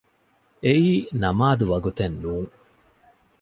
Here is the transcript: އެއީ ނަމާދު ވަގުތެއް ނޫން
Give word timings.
އެއީ 0.63 0.91
ނަމާދު 1.21 1.65
ވަގުތެއް 1.71 2.17
ނޫން 2.21 2.51